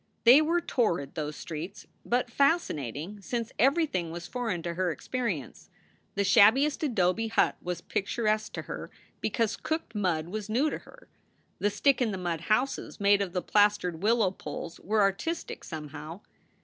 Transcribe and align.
They 0.23 0.41
were 0.41 0.61
torrid, 0.61 1.13
those 1.13 1.35
streets, 1.35 1.85
but 2.03 2.31
fascinating, 2.31 3.21
since 3.21 3.51
everything 3.59 4.09
was 4.09 4.25
foreign 4.25 4.63
to 4.63 4.73
her 4.73 4.89
experience. 4.89 5.69
The 6.15 6.23
shabbiest 6.23 6.81
adobe 6.81 7.27
hut 7.27 7.55
was 7.61 7.81
picturesque 7.81 8.51
to 8.53 8.63
her 8.63 8.89
because 9.19 9.55
cooked 9.55 9.93
mud 9.93 10.29
was 10.29 10.49
new 10.49 10.71
to 10.71 10.79
her; 10.79 11.07
the 11.59 11.69
"stick 11.69 12.01
in 12.01 12.09
the 12.09 12.17
mud" 12.17 12.41
houses 12.41 12.99
made 12.99 13.21
of 13.21 13.33
plas 13.45 13.77
tered 13.77 13.99
willow 13.99 14.31
poles 14.31 14.79
were 14.79 15.01
artistic, 15.01 15.63
somehow. 15.63 16.21